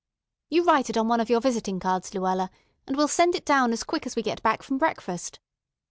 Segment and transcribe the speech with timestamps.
[0.49, 2.49] You write it on one of your visiting cards, Luella,
[2.87, 5.39] and we'll send it down as quick as we get back from breakfast.